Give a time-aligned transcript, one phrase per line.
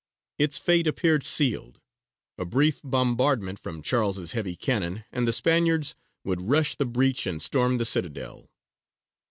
[0.39, 1.79] Its fate appeared sealed.
[2.39, 5.93] A brief bombardment from Charles's heavy cannon, and the Spaniards
[6.23, 8.49] would rush the breach and storm the citadel.